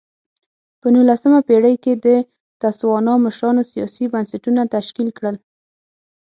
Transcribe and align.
په 0.81 0.87
نولسمه 0.95 1.39
پېړۍ 1.47 1.75
کې 1.83 1.93
د 2.05 2.07
تسوانا 2.61 3.13
مشرانو 3.25 3.63
سیاسي 3.71 4.05
بنسټونه 4.13 4.61
تشکیل 4.75 5.09
کړل. 5.17 5.35